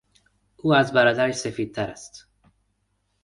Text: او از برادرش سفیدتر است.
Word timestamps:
او 0.57 0.73
از 0.73 0.93
برادرش 0.93 1.35
سفیدتر 1.35 1.89
است. 1.91 2.27